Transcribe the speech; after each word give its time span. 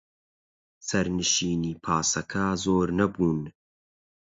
سەرنشینی 0.87 1.73
پاسەکە 1.83 2.45
زۆر 2.63 2.87
نەبوون. 2.99 3.41